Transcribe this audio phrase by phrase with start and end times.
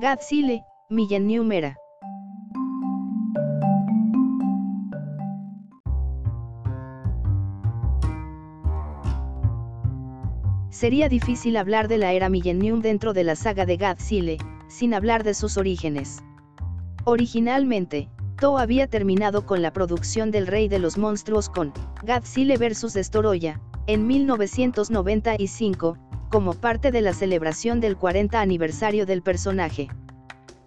[0.00, 1.76] Godzilla, Millennium Era.
[10.70, 14.36] Sería difícil hablar de la era Millennium dentro de la saga de Godzilla,
[14.68, 16.22] sin hablar de sus orígenes.
[17.04, 18.08] Originalmente,
[18.40, 21.72] Toho había terminado con la producción del Rey de los Monstruos con
[22.06, 22.94] Godzilla vs.
[22.94, 29.88] Destoroyah, en 1995, como parte de la celebración del 40 aniversario del personaje.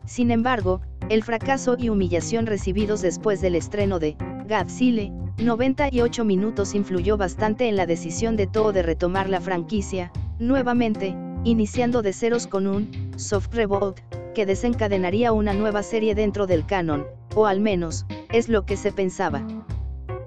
[0.06, 4.16] Sin embargo, el fracaso y humillación recibidos después del estreno de
[4.48, 11.16] Godzilla, 98 minutos influyó bastante en la decisión de Toho de retomar la franquicia, nuevamente,
[11.44, 14.00] iniciando de ceros con un soft reboot,
[14.34, 17.06] que desencadenaría una nueva serie dentro del canon,
[17.36, 19.46] o al menos, es lo que se pensaba.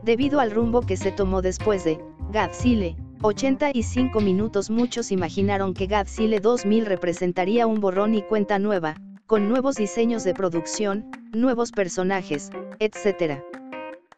[0.02, 1.98] Debido al rumbo que se tomó después de
[2.32, 2.96] Godzilla,
[3.26, 9.76] 85 minutos muchos imaginaron que Godzilla 2000 representaría un borrón y cuenta nueva, con nuevos
[9.76, 13.40] diseños de producción, nuevos personajes, etc.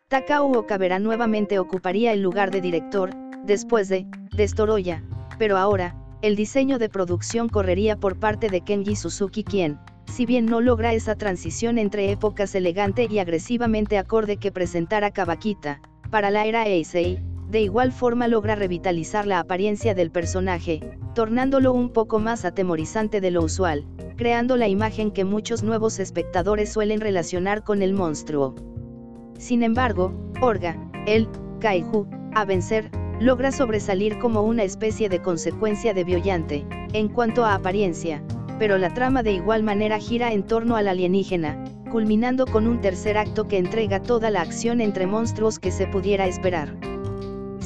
[0.08, 3.10] Takao Okabera nuevamente ocuparía el lugar de director,
[3.44, 5.04] después de Destoroya,
[5.38, 10.46] pero ahora, el diseño de producción correría por parte de Kenji Suzuki quien, si bien
[10.46, 15.80] no logra esa transición entre épocas elegante y agresivamente acorde que presentara Kawakita,
[16.10, 20.80] para la era Eisei, de igual forma logra revitalizar la apariencia del personaje,
[21.14, 23.84] tornándolo un poco más atemorizante de lo usual,
[24.16, 28.54] creando la imagen que muchos nuevos espectadores suelen relacionar con el monstruo.
[29.38, 31.28] Sin embargo, Orga, el
[31.60, 37.54] Kaiju, a vencer, logra sobresalir como una especie de consecuencia de Biollante, en cuanto a
[37.54, 38.22] apariencia,
[38.58, 43.16] pero la trama de igual manera gira en torno al alienígena, culminando con un tercer
[43.16, 46.95] acto que entrega toda la acción entre monstruos que se pudiera esperar.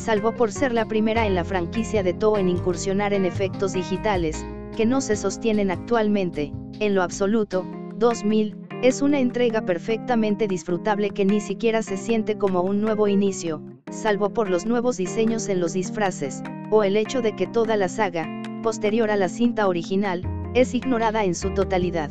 [0.00, 4.46] Salvo por ser la primera en la franquicia de Toho en incursionar en efectos digitales,
[4.74, 11.26] que no se sostienen actualmente, en lo absoluto, 2000, es una entrega perfectamente disfrutable que
[11.26, 15.74] ni siquiera se siente como un nuevo inicio, salvo por los nuevos diseños en los
[15.74, 18.26] disfraces, o el hecho de que toda la saga,
[18.62, 20.22] posterior a la cinta original,
[20.54, 22.10] es ignorada en su totalidad.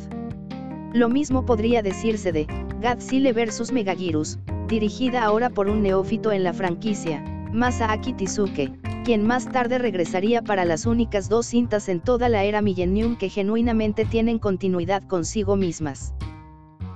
[0.92, 2.46] Lo mismo podría decirse de
[2.80, 4.38] Godzilla vs Megagirus,
[4.68, 8.72] dirigida ahora por un neófito en la franquicia, Masaaki Tizuke,
[9.04, 13.28] quien más tarde regresaría para las únicas dos cintas en toda la era Millennium que
[13.28, 16.14] genuinamente tienen continuidad consigo mismas.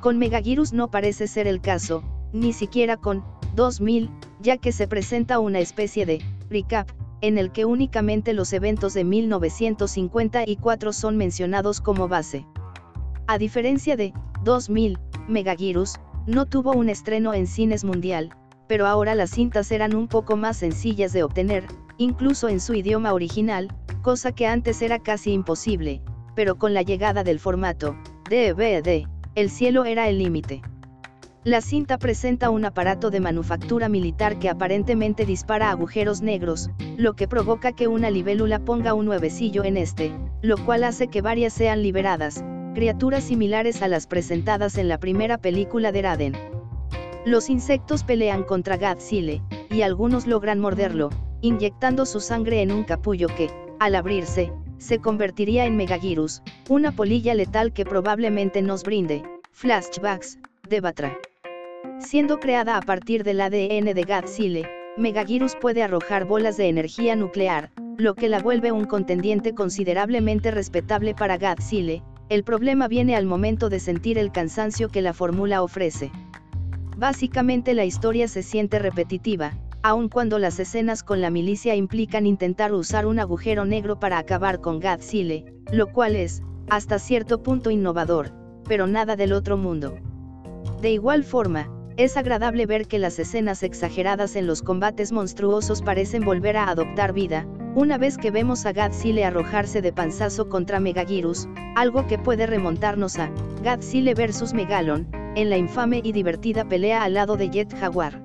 [0.00, 3.24] Con Megagirus no parece ser el caso, ni siquiera con
[3.56, 4.10] 2000,
[4.40, 6.88] ya que se presenta una especie de recap,
[7.20, 12.46] en el que únicamente los eventos de 1954 son mencionados como base.
[13.26, 14.12] A diferencia de
[14.44, 15.96] 2000, Megagirus,
[16.28, 18.30] no tuvo un estreno en cines mundial,
[18.66, 21.64] pero ahora las cintas eran un poco más sencillas de obtener,
[21.98, 26.02] incluso en su idioma original, cosa que antes era casi imposible,
[26.34, 27.96] pero con la llegada del formato
[28.28, 30.62] DVD, el cielo era el límite.
[31.44, 37.28] La cinta presenta un aparato de manufactura militar que aparentemente dispara agujeros negros, lo que
[37.28, 41.82] provoca que una libélula ponga un nuevecillo en este, lo cual hace que varias sean
[41.82, 42.42] liberadas,
[42.74, 46.53] criaturas similares a las presentadas en la primera película de Raden.
[47.24, 51.08] Los insectos pelean contra Godzilla, y algunos logran morderlo,
[51.40, 53.48] inyectando su sangre en un capullo que,
[53.80, 60.80] al abrirse, se convertiría en Megagirus, una polilla letal que probablemente nos brinde, flashbacks, de
[60.82, 61.18] Batra.
[61.98, 64.68] Siendo creada a partir del ADN de Godzilla,
[64.98, 71.14] Megagirus puede arrojar bolas de energía nuclear, lo que la vuelve un contendiente considerablemente respetable
[71.14, 76.10] para Godzilla, el problema viene al momento de sentir el cansancio que la fórmula ofrece.
[76.96, 82.72] Básicamente la historia se siente repetitiva, aun cuando las escenas con la milicia implican intentar
[82.72, 88.30] usar un agujero negro para acabar con Godzilla, lo cual es, hasta cierto punto innovador,
[88.68, 89.96] pero nada del otro mundo.
[90.80, 96.24] De igual forma, es agradable ver que las escenas exageradas en los combates monstruosos parecen
[96.24, 101.48] volver a adoptar vida, una vez que vemos a Godzilla arrojarse de panzazo contra Megagirus,
[101.74, 103.30] algo que puede remontarnos a
[103.64, 108.20] Godzilla vs Megalon, en la infame y divertida pelea al lado de Jet Jaguar.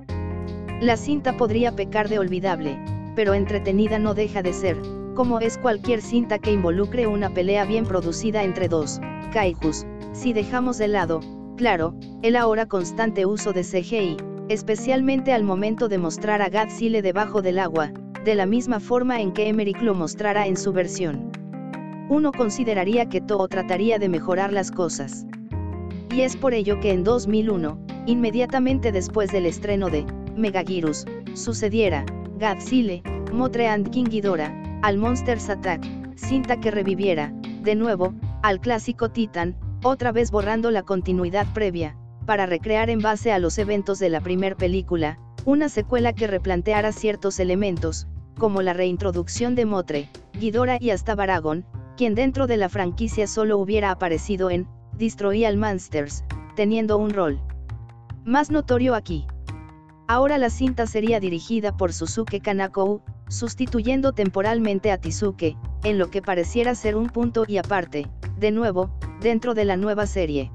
[0.80, 2.78] La cinta podría pecar de olvidable,
[3.14, 4.76] pero entretenida no deja de ser,
[5.14, 9.00] como es cualquier cinta que involucre una pelea bien producida entre dos
[9.32, 11.20] kaijus, si dejamos de lado,
[11.56, 14.16] claro, el ahora constante uso de CGI,
[14.48, 17.92] especialmente al momento de mostrar a Godzilla debajo del agua,
[18.24, 21.30] de la misma forma en que Emmerich lo mostrara en su versión.
[22.08, 25.26] Uno consideraría que Toho trataría de mejorar las cosas.
[26.12, 30.04] Y es por ello que en 2001, inmediatamente después del estreno de
[30.36, 32.04] Megagirus, sucediera,
[32.38, 33.02] Godzilla,
[33.32, 35.86] Motre and King Ghidorah, al Monsters Attack,
[36.16, 41.96] cinta que reviviera, de nuevo, al clásico Titan, otra vez borrando la continuidad previa,
[42.26, 46.92] para recrear en base a los eventos de la primer película, una secuela que replanteara
[46.92, 48.08] ciertos elementos,
[48.38, 50.08] como la reintroducción de Motre,
[50.38, 51.64] Ghidorah y hasta Baragon,
[51.96, 54.66] quien dentro de la franquicia solo hubiera aparecido en
[55.00, 56.24] Destroy All Monsters,
[56.56, 57.40] teniendo un rol
[58.26, 59.26] más notorio aquí.
[60.06, 66.20] Ahora la cinta sería dirigida por Suzuke Kanako, sustituyendo temporalmente a Tizuke, en lo que
[66.20, 68.90] pareciera ser un punto y aparte, de nuevo,
[69.22, 70.52] dentro de la nueva serie.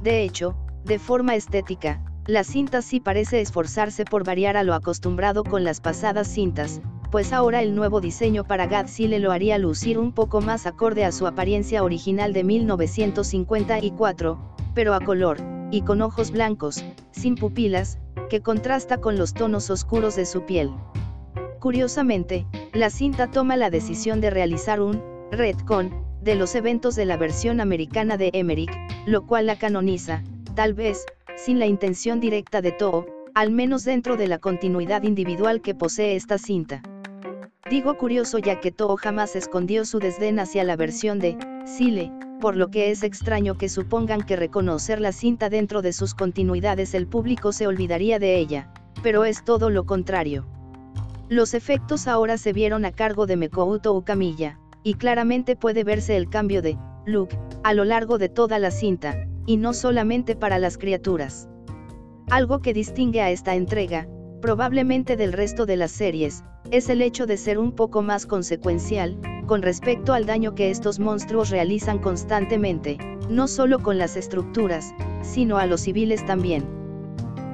[0.00, 0.56] De hecho,
[0.86, 5.82] de forma estética, la cinta sí parece esforzarse por variar a lo acostumbrado con las
[5.82, 10.66] pasadas cintas, pues ahora el nuevo diseño para Godzilla lo haría lucir un poco más
[10.66, 14.38] acorde a su apariencia original de 1954,
[14.74, 15.38] pero a color,
[15.70, 20.70] y con ojos blancos, sin pupilas, que contrasta con los tonos oscuros de su piel.
[21.60, 25.02] Curiosamente, la cinta toma la decisión de realizar un
[25.32, 28.76] retcon de los eventos de la versión americana de Emmerich,
[29.06, 30.22] lo cual la canoniza,
[30.54, 31.06] tal vez,
[31.36, 36.16] sin la intención directa de Toho, al menos dentro de la continuidad individual que posee
[36.16, 36.82] esta cinta.
[37.70, 41.36] Digo curioso ya que Toho jamás escondió su desdén hacia la versión de
[41.66, 42.10] Sile,
[42.40, 46.94] por lo que es extraño que supongan que reconocer la cinta dentro de sus continuidades
[46.94, 48.72] el público se olvidaría de ella,
[49.02, 50.46] pero es todo lo contrario.
[51.28, 56.30] Los efectos ahora se vieron a cargo de Mekouto Ukamiya, y claramente puede verse el
[56.30, 57.28] cambio de look
[57.64, 61.50] a lo largo de toda la cinta, y no solamente para las criaturas.
[62.30, 64.08] Algo que distingue a esta entrega,
[64.40, 69.18] probablemente del resto de las series, es el hecho de ser un poco más consecuencial,
[69.46, 72.98] con respecto al daño que estos monstruos realizan constantemente,
[73.30, 76.64] no solo con las estructuras, sino a los civiles también.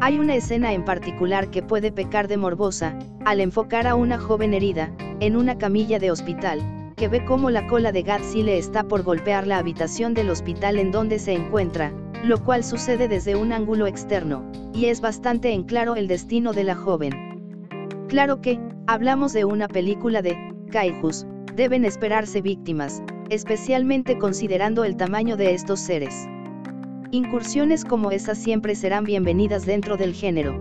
[0.00, 4.52] Hay una escena en particular que puede pecar de morbosa, al enfocar a una joven
[4.52, 8.04] herida, en una camilla de hospital, que ve cómo la cola de
[8.34, 11.92] le está por golpear la habitación del hospital en donde se encuentra,
[12.25, 16.65] lo cual sucede desde un ángulo externo, y es bastante en claro el destino de
[16.65, 17.12] la joven.
[18.09, 20.37] Claro que, hablamos de una película de
[20.71, 26.26] Kaijus, deben esperarse víctimas, especialmente considerando el tamaño de estos seres.
[27.11, 30.59] Incursiones como esas siempre serán bienvenidas dentro del género.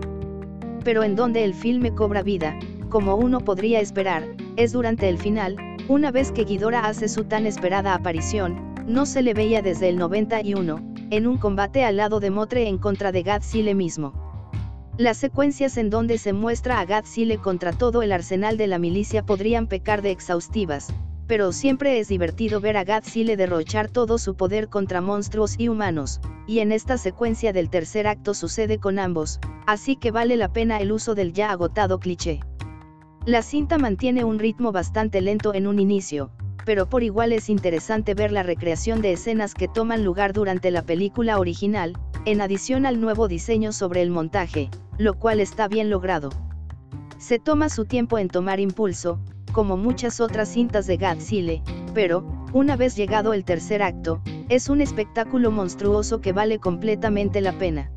[0.84, 2.58] Pero en donde el filme cobra vida,
[2.90, 4.22] como uno podría esperar,
[4.56, 5.56] es durante el final,
[5.88, 9.96] una vez que Ghidorah hace su tan esperada aparición, no se le veía desde el
[9.96, 14.12] 91, en un combate al lado de Motre en contra de Godzilla mismo.
[14.96, 19.26] Las secuencias en donde se muestra a Godzilla contra todo el arsenal de la milicia
[19.26, 20.94] podrían pecar de exhaustivas,
[21.26, 26.20] pero siempre es divertido ver a Godzilla derrochar todo su poder contra monstruos y humanos,
[26.46, 30.78] y en esta secuencia del tercer acto sucede con ambos, así que vale la pena
[30.78, 32.40] el uso del ya agotado cliché.
[33.26, 36.30] La cinta mantiene un ritmo bastante lento en un inicio,
[36.64, 40.82] pero por igual es interesante ver la recreación de escenas que toman lugar durante la
[40.82, 46.30] película original, en adición al nuevo diseño sobre el montaje, lo cual está bien logrado.
[47.18, 49.20] Se toma su tiempo en tomar impulso,
[49.52, 51.62] como muchas otras cintas de Godzilla,
[51.94, 57.52] pero, una vez llegado el tercer acto, es un espectáculo monstruoso que vale completamente la
[57.52, 57.90] pena.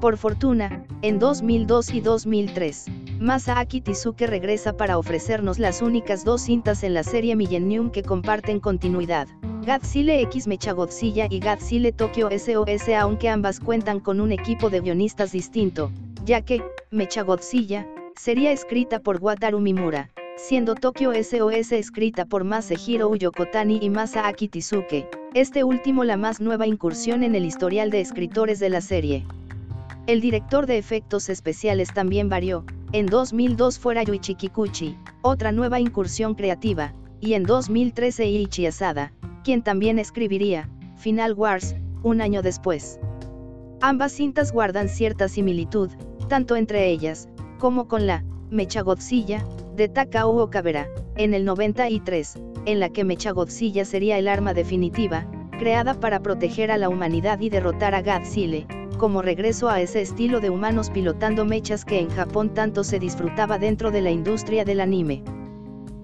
[0.00, 2.86] Por fortuna, en 2002 y 2003,
[3.20, 8.60] Masaaki Tizuke regresa para ofrecernos las únicas dos cintas en la serie Millennium que comparten
[8.60, 9.28] continuidad.
[9.66, 15.32] Godzilla X Mechagodzilla y Godzilla Tokyo SOS aunque ambas cuentan con un equipo de guionistas
[15.32, 15.92] distinto,
[16.24, 17.86] ya que, Mechagodzilla,
[18.16, 20.08] sería escrita por Wataru Mimura,
[20.38, 26.66] siendo Tokyo SOS escrita por Masahiro Yokotani y Masaaki Tizuke, este último la más nueva
[26.66, 29.26] incursión en el historial de escritores de la serie.
[30.06, 36.34] El director de efectos especiales también varió, en 2002 fuera Yuichi Kikuchi, otra nueva incursión
[36.34, 39.12] creativa, y en 2013 Ichi Asada,
[39.44, 42.98] quien también escribiría, Final Wars, un año después.
[43.80, 45.88] Ambas cintas guardan cierta similitud,
[46.28, 47.28] tanto entre ellas,
[47.58, 52.34] como con la Mechagodzilla, de Takao Okabera, en el 93,
[52.66, 55.30] en la que Mechagodzilla sería el arma definitiva,
[55.60, 58.66] creada para proteger a la humanidad y derrotar a Godzilla,
[59.00, 63.58] como regreso a ese estilo de humanos pilotando mechas que en Japón tanto se disfrutaba
[63.58, 65.24] dentro de la industria del anime.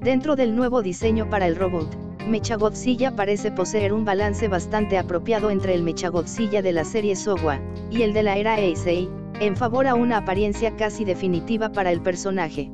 [0.01, 1.95] Dentro del nuevo diseño para el robot,
[2.27, 7.61] Mechagodzilla parece poseer un balance bastante apropiado entre el Mechagodzilla de la serie Sowa,
[7.91, 9.11] y el de la era Eisei,
[9.41, 12.71] en favor a una apariencia casi definitiva para el personaje.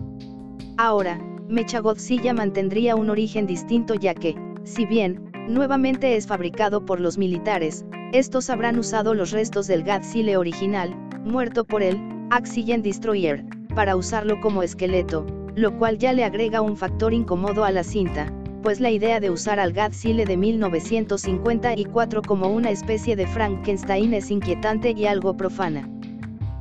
[0.76, 7.18] Ahora, Mechagodzilla mantendría un origen distinto ya que, si bien, nuevamente es fabricado por los
[7.18, 11.98] militares, estos habrán usado los restos del Godzilla original, muerto por el
[12.36, 17.70] Oxygen Destroyer, para usarlo como esqueleto, lo cual ya le agrega un factor incómodo a
[17.70, 18.30] la cinta,
[18.62, 24.30] pues la idea de usar al Godzilla de 1954 como una especie de Frankenstein es
[24.30, 25.88] inquietante y algo profana.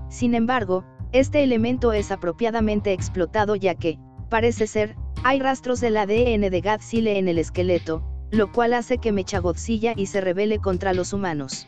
[0.07, 6.49] Sin embargo, este elemento es apropiadamente explotado ya que, parece ser, hay rastros del ADN
[6.49, 11.13] de Godzilla en el esqueleto, lo cual hace que Mechagodzilla y se rebele contra los
[11.13, 11.67] humanos.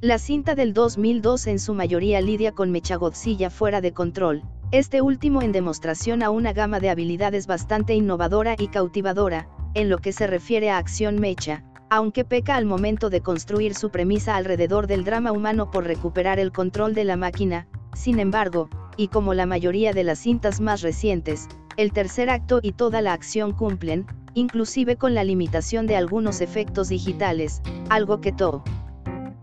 [0.00, 5.42] La cinta del 2002 en su mayoría lidia con Mechagodzilla fuera de control, este último
[5.42, 10.26] en demostración a una gama de habilidades bastante innovadora y cautivadora, en lo que se
[10.26, 15.32] refiere a acción mecha, aunque peca al momento de construir su premisa alrededor del drama
[15.32, 20.04] humano por recuperar el control de la máquina, sin embargo, y como la mayoría de
[20.04, 25.24] las cintas más recientes, el tercer acto y toda la acción cumplen, inclusive con la
[25.24, 28.62] limitación de algunos efectos digitales, algo que To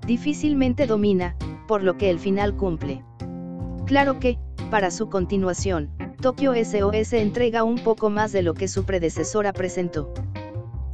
[0.06, 1.36] difícilmente domina,
[1.68, 3.04] por lo que el final cumple.
[3.86, 4.38] Claro que,
[4.70, 5.90] para su continuación,
[6.22, 10.14] Tokyo SOS entrega un poco más de lo que su predecesora presentó.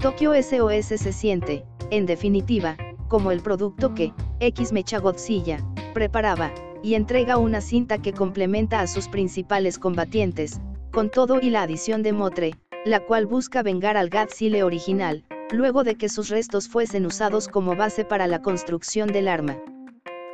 [0.02, 2.78] Tokyo SOS se siente, en definitiva,
[3.08, 5.60] como el producto que, X Mecha Godzilla,
[5.94, 6.52] preparaba,
[6.84, 10.62] y entrega una cinta que complementa a sus principales combatientes,
[10.92, 12.56] con todo y la adición de Motre,
[12.88, 17.76] la cual busca vengar al Godzilla original, luego de que sus restos fuesen usados como
[17.76, 19.58] base para la construcción del arma.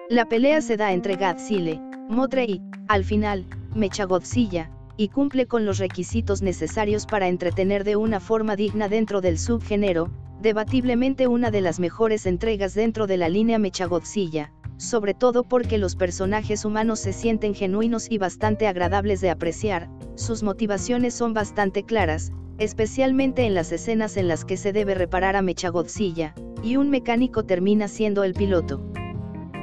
[0.09, 5.65] La pelea se da entre Godzilla, Motre y, al final, Mecha Godzilla, y cumple con
[5.65, 11.61] los requisitos necesarios para entretener de una forma digna dentro del subgénero, debatiblemente una de
[11.61, 16.99] las mejores entregas dentro de la línea Mecha Godzilla, sobre todo porque los personajes humanos
[16.99, 23.53] se sienten genuinos y bastante agradables de apreciar, sus motivaciones son bastante claras, especialmente en
[23.53, 28.23] las escenas en las que se debe reparar a Mechagodzilla, y un mecánico termina siendo
[28.23, 28.81] el piloto.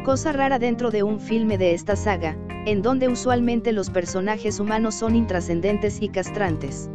[0.04, 4.94] Cosa rara dentro de un filme de esta saga, en donde usualmente los personajes humanos
[4.94, 6.90] son intrascendentes y castrantes.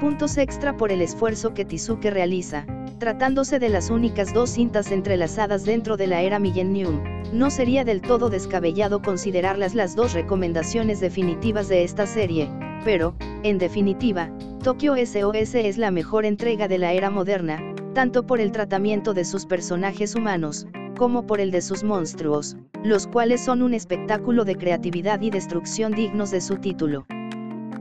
[0.00, 2.66] Puntos extra por el esfuerzo que Tizuke realiza,
[2.98, 7.02] tratándose de las únicas dos cintas entrelazadas dentro de la era Millennium,
[7.32, 12.50] no sería del todo descabellado considerarlas las dos recomendaciones definitivas de esta serie,
[12.84, 14.30] pero, en definitiva,
[14.64, 17.60] Tokyo SOS es la mejor entrega de la era moderna,
[17.92, 20.66] tanto por el tratamiento de sus personajes humanos,
[20.96, 25.92] como por el de sus monstruos, los cuales son un espectáculo de creatividad y destrucción
[25.92, 27.04] dignos de su título.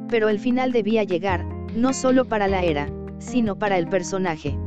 [0.10, 4.58] Pero el final debía llegar, no solo para la era, sino para el personaje.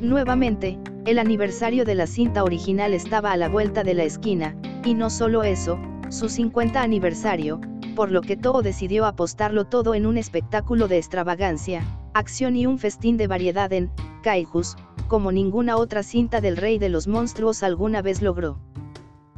[0.00, 4.94] Nuevamente, el aniversario de la cinta original estaba a la vuelta de la esquina, y
[4.94, 7.60] no solo eso, su 50 aniversario,
[7.94, 12.78] por lo que Toho decidió apostarlo todo en un espectáculo de extravagancia, acción y un
[12.78, 13.90] festín de variedad en
[14.22, 14.76] Kaijus,
[15.08, 18.58] como ninguna otra cinta del rey de los monstruos alguna vez logró.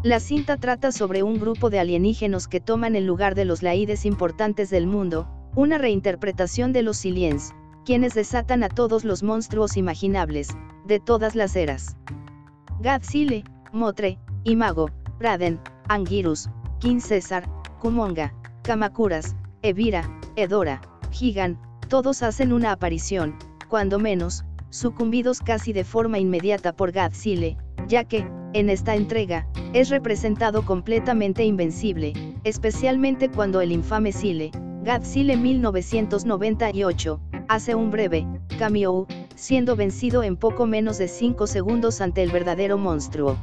[0.03, 4.05] La cinta trata sobre un grupo de alienígenos que toman el lugar de los laídes
[4.07, 10.49] importantes del mundo, una reinterpretación de los Siliens, quienes desatan a todos los monstruos imaginables,
[10.87, 11.97] de todas las eras.
[12.81, 17.49] Godzilla, Motre, Imago, Raden, Anguirus, King César,
[17.87, 20.81] Kumonga, Kamakuras, Evira, Edora,
[21.13, 23.37] Gigan, todos hacen una aparición,
[23.69, 29.89] cuando menos, sucumbidos casi de forma inmediata por Godzilla, ya que, en esta entrega, es
[29.89, 32.13] representado completamente invencible,
[32.43, 34.51] especialmente cuando el infame Sile,
[34.85, 38.27] Godzilla 1998, hace un breve
[38.59, 43.37] cameo, siendo vencido en poco menos de 5 segundos ante el verdadero monstruo.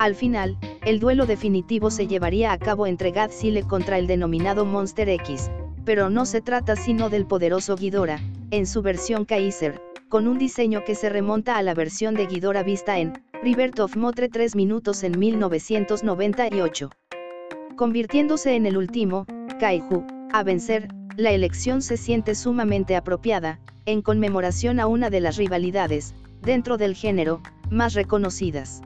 [0.00, 5.08] Al final, el duelo definitivo se llevaría a cabo entre Godzilla contra el denominado Monster
[5.08, 5.50] X,
[5.84, 8.20] pero no se trata sino del poderoso Ghidorah,
[8.50, 12.64] en su versión Kaiser, con un diseño que se remonta a la versión de Ghidorah
[12.64, 16.90] vista en River of Motre 3 minutos en 1998.
[17.76, 19.26] Convirtiéndose en el último,
[19.60, 25.36] Kaiju, a vencer, la elección se siente sumamente apropiada, en conmemoración a una de las
[25.36, 28.82] rivalidades, dentro del género, más reconocidas.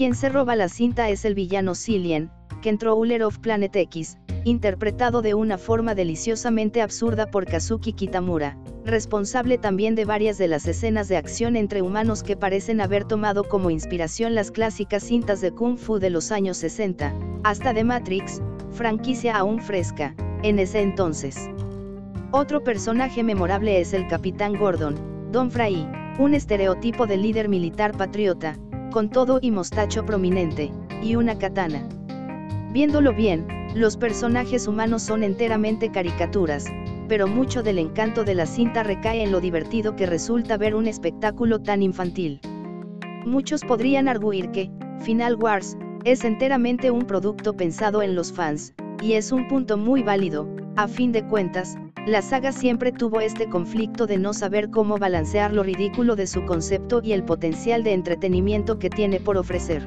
[0.00, 5.34] Quien se roba la cinta es el villano Cillian, Controller of Planet X, interpretado de
[5.34, 11.18] una forma deliciosamente absurda por Kazuki Kitamura, responsable también de varias de las escenas de
[11.18, 15.98] acción entre humanos que parecen haber tomado como inspiración las clásicas cintas de Kung Fu
[15.98, 17.14] de los años 60,
[17.44, 18.40] hasta de Matrix,
[18.70, 21.36] franquicia aún fresca, en ese entonces.
[22.30, 24.94] Otro personaje memorable es el Capitán Gordon,
[25.30, 25.86] Don Fray,
[26.18, 28.56] un estereotipo de líder militar patriota,
[28.90, 31.88] con todo y mostacho prominente, y una katana.
[32.72, 36.66] Viéndolo bien, los personajes humanos son enteramente caricaturas,
[37.08, 40.86] pero mucho del encanto de la cinta recae en lo divertido que resulta ver un
[40.86, 42.40] espectáculo tan infantil.
[43.24, 44.70] Muchos podrían arguir que,
[45.00, 50.02] Final Wars, es enteramente un producto pensado en los fans, y es un punto muy
[50.02, 51.76] válido, a fin de cuentas,
[52.06, 56.44] la saga siempre tuvo este conflicto de no saber cómo balancear lo ridículo de su
[56.46, 59.86] concepto y el potencial de entretenimiento que tiene por ofrecer.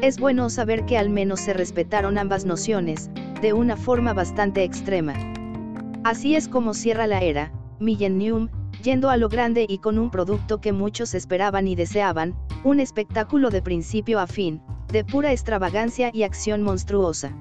[0.00, 3.10] Es bueno saber que al menos se respetaron ambas nociones,
[3.42, 5.14] de una forma bastante extrema.
[6.02, 8.48] Así es como cierra la era, Millennium,
[8.82, 13.50] yendo a lo grande y con un producto que muchos esperaban y deseaban, un espectáculo
[13.50, 17.36] de principio a fin, de pura extravagancia y acción monstruosa.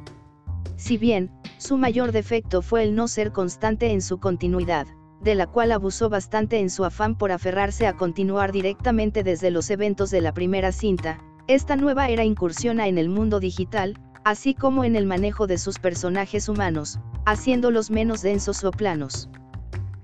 [0.75, 4.87] Si bien, su mayor defecto fue el no ser constante en su continuidad,
[5.21, 9.69] de la cual abusó bastante en su afán por aferrarse a continuar directamente desde los
[9.69, 14.83] eventos de la primera cinta, esta nueva era incursiona en el mundo digital, así como
[14.83, 19.29] en el manejo de sus personajes humanos, haciéndolos menos densos o planos.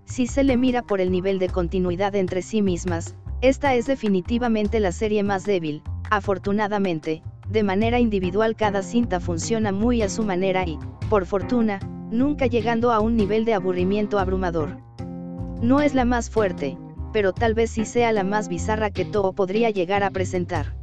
[0.06, 4.80] Si se le mira por el nivel de continuidad entre sí mismas, esta es definitivamente
[4.80, 7.22] la serie más débil, afortunadamente,
[7.54, 11.80] de manera individual cada cinta funciona muy a su manera y, por fortuna,
[12.10, 14.80] nunca llegando a un nivel de aburrimiento abrumador.
[15.62, 16.80] No es la más fuerte,
[17.14, 20.76] pero tal vez sí sea la más bizarra que Toho podría llegar a presentar.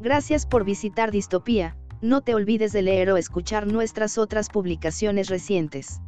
[0.00, 6.00] Gracias por visitar Distopía, no te olvides de leer o escuchar nuestras otras publicaciones recientes.